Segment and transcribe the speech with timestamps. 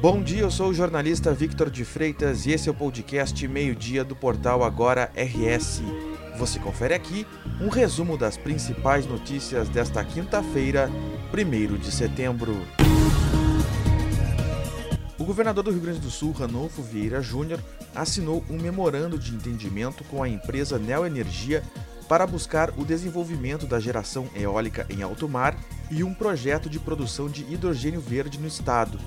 [0.00, 4.02] Bom dia, eu sou o jornalista Victor de Freitas e esse é o podcast Meio-Dia
[4.02, 5.82] do portal Agora RS.
[6.38, 7.26] Você confere aqui
[7.60, 10.90] um resumo das principais notícias desta quinta-feira,
[11.34, 12.56] 1 de setembro.
[15.18, 17.60] O governador do Rio Grande do Sul, Ranolfo Vieira Júnior,
[17.94, 21.62] assinou um memorando de entendimento com a empresa Neoenergia
[22.08, 25.54] para buscar o desenvolvimento da geração eólica em alto mar
[25.90, 28.98] e um projeto de produção de hidrogênio verde no estado.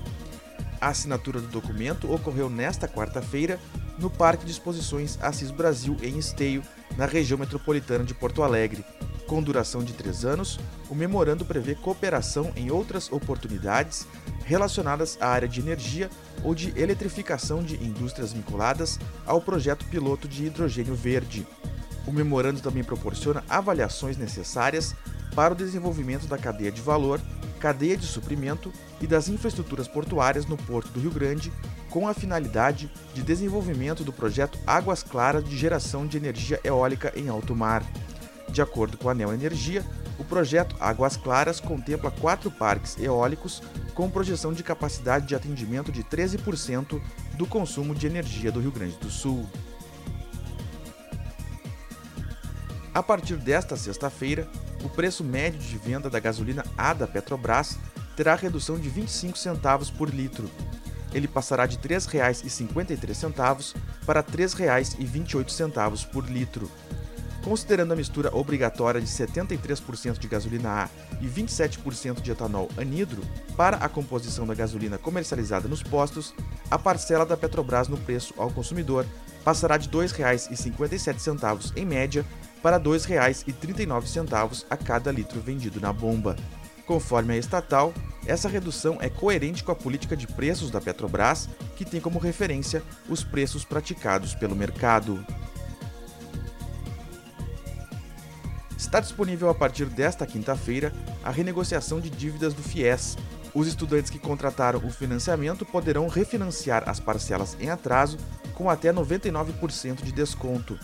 [0.84, 3.58] A assinatura do documento ocorreu nesta quarta-feira
[3.98, 6.62] no Parque de Exposições Assis Brasil, em Esteio,
[6.94, 8.84] na região metropolitana de Porto Alegre.
[9.26, 14.06] Com duração de três anos, o memorando prevê cooperação em outras oportunidades
[14.44, 16.10] relacionadas à área de energia
[16.42, 21.46] ou de eletrificação de indústrias vinculadas ao projeto piloto de hidrogênio verde.
[22.06, 24.94] O memorando também proporciona avaliações necessárias
[25.34, 27.22] para o desenvolvimento da cadeia de valor
[27.64, 31.50] cadeia de suprimento e das infraestruturas portuárias no Porto do Rio Grande,
[31.88, 37.30] com a finalidade de desenvolvimento do projeto Águas Claras de geração de energia eólica em
[37.30, 37.82] alto mar.
[38.50, 39.82] De acordo com a Neo Energia,
[40.18, 43.62] o projeto Águas Claras contempla quatro parques eólicos
[43.94, 47.00] com projeção de capacidade de atendimento de 13%
[47.32, 49.48] do consumo de energia do Rio Grande do Sul.
[52.92, 54.46] A partir desta sexta-feira,
[54.84, 57.78] o preço médio de venda da gasolina A da Petrobras
[58.14, 60.48] terá redução de 25 centavos por litro.
[61.12, 63.74] Ele passará de R$ 3,53
[64.04, 66.70] para R$ 3,28 por litro.
[67.42, 70.88] Considerando a mistura obrigatória de 73% de gasolina A
[71.20, 73.22] e 27% de etanol anidro
[73.56, 76.34] para a composição da gasolina comercializada nos postos,
[76.70, 79.06] a parcela da Petrobras no preço ao consumidor
[79.44, 82.24] passará de R$ 2,57 em média
[82.64, 86.34] para R$ 2,39 a cada litro vendido na bomba.
[86.86, 87.92] Conforme a estatal,
[88.24, 92.82] essa redução é coerente com a política de preços da Petrobras, que tem como referência
[93.06, 95.22] os preços praticados pelo mercado.
[98.78, 100.90] Está disponível a partir desta quinta-feira
[101.22, 103.18] a renegociação de dívidas do FIES.
[103.52, 108.16] Os estudantes que contrataram o financiamento poderão refinanciar as parcelas em atraso
[108.54, 110.78] com até 99% de desconto.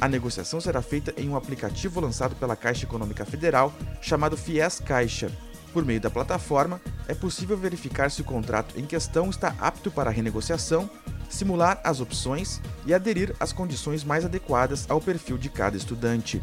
[0.00, 5.30] A negociação será feita em um aplicativo lançado pela Caixa Econômica Federal chamado FIES Caixa.
[5.72, 10.10] Por meio da plataforma, é possível verificar se o contrato em questão está apto para
[10.10, 10.88] renegociação,
[11.30, 16.42] simular as opções e aderir às condições mais adequadas ao perfil de cada estudante.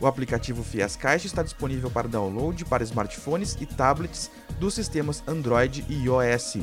[0.00, 4.30] O aplicativo FIES Caixa está disponível para download para smartphones e tablets
[4.60, 6.58] dos sistemas Android e iOS.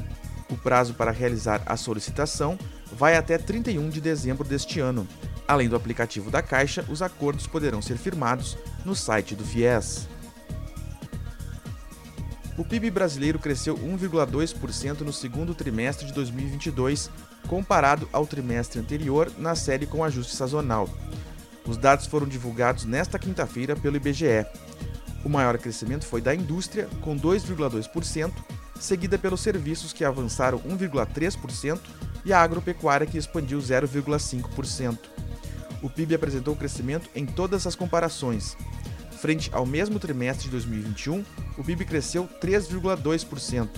[0.49, 2.57] O prazo para realizar a solicitação
[2.91, 5.07] vai até 31 de dezembro deste ano.
[5.47, 10.07] Além do aplicativo da Caixa, os acordos poderão ser firmados no site do FIES.
[12.57, 17.09] O PIB brasileiro cresceu 1,2% no segundo trimestre de 2022,
[17.47, 20.87] comparado ao trimestre anterior, na série com ajuste sazonal.
[21.65, 24.45] Os dados foram divulgados nesta quinta-feira pelo IBGE.
[25.25, 28.31] O maior crescimento foi da indústria, com 2,2%,
[28.79, 31.79] seguida pelos serviços, que avançaram 1,3%,
[32.25, 34.99] e a agropecuária, que expandiu 0,5%
[35.83, 38.57] o PIB apresentou crescimento em todas as comparações.
[39.19, 41.23] Frente ao mesmo trimestre de 2021,
[41.57, 43.69] o PIB cresceu 3,2%.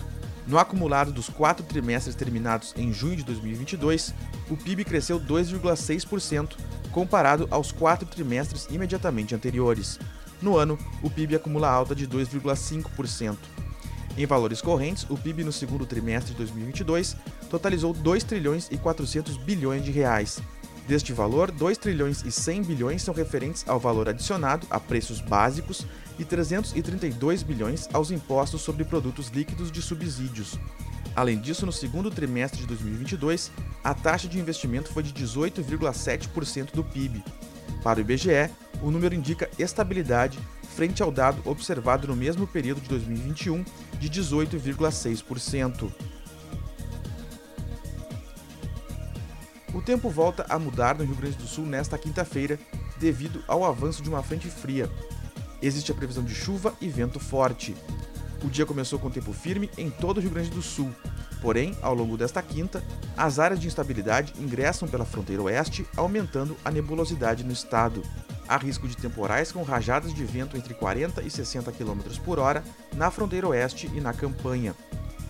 [0.48, 4.14] No acumulado dos quatro trimestres terminados em junho de 2022,
[4.50, 6.56] o PIB cresceu 2,6%
[6.92, 10.00] comparado aos quatro trimestres imediatamente anteriores.
[10.42, 13.38] No ano, o PIB acumula alta de 2,5%.
[14.18, 17.18] Em valores correntes, o PIB no segundo trimestre de 2022
[17.50, 20.40] totalizou 2 trilhões e 400 bilhões de reais,
[20.88, 25.86] Deste valor, 2 trilhões e 100 bilhões são referentes ao valor adicionado a preços básicos
[26.20, 30.60] e 332 bilhões aos impostos sobre produtos líquidos de subsídios.
[31.16, 33.52] Além disso, no segundo trimestre de 2022,
[33.84, 37.24] a taxa de investimento foi de 18,7% do PIB.
[37.82, 38.52] Para o IBGE,
[38.82, 40.38] o número indica estabilidade
[40.76, 43.64] frente ao dado observado no mesmo período de 2021,
[43.98, 45.90] de 18,6%.
[49.76, 52.58] O tempo volta a mudar no Rio Grande do Sul nesta quinta-feira,
[52.98, 54.90] devido ao avanço de uma frente fria.
[55.62, 57.76] Existe a previsão de chuva e vento forte.
[58.42, 60.90] O dia começou com tempo firme em todo o Rio Grande do Sul.
[61.42, 62.82] Porém, ao longo desta quinta,
[63.18, 68.02] as áreas de instabilidade ingressam pela fronteira oeste, aumentando a nebulosidade no estado.
[68.48, 72.64] Há risco de temporais com rajadas de vento entre 40 e 60 km por hora
[72.94, 74.74] na fronteira oeste e na campanha.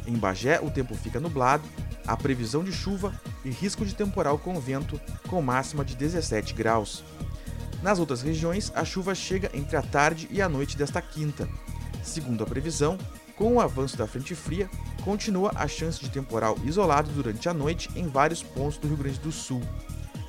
[0.05, 1.67] Em Bagé, o tempo fica nublado
[2.07, 3.11] Há previsão de chuva
[3.45, 4.99] e risco de temporal com vento,
[5.29, 7.03] com máxima de 17 graus.
[7.81, 11.47] Nas outras regiões, a chuva chega entre a tarde e a noite desta quinta.
[12.03, 12.97] Segundo a previsão,
[13.37, 14.69] Com o avanço da frente fria,
[15.03, 19.19] continua a chance de temporal isolado durante a noite em vários pontos do Rio Grande
[19.19, 19.61] do Sul.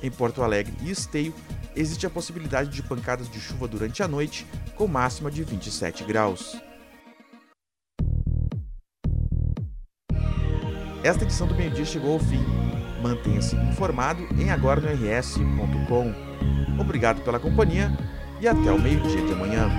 [0.03, 1.33] Em Porto Alegre e Esteio,
[1.75, 6.57] existe a possibilidade de pancadas de chuva durante a noite, com máxima de 27 graus.
[11.03, 12.76] Esta edição do meio-dia chegou ao fim.
[13.01, 14.81] Mantenha-se informado em agora.
[16.79, 17.91] Obrigado pela companhia
[18.39, 19.69] e até o meio-dia de amanhã.